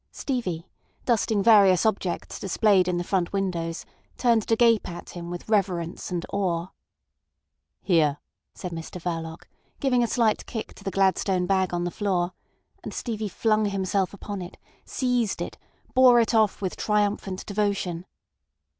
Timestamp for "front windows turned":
3.03-4.47